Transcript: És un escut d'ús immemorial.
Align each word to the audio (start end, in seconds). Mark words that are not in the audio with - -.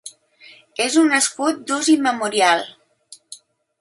És 0.85 0.95
un 1.01 1.13
escut 1.17 1.59
d'ús 1.67 1.91
immemorial. 1.97 2.65